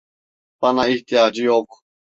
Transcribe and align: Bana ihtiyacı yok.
Bana 0.61 0.87
ihtiyacı 0.87 1.43
yok. 1.43 1.83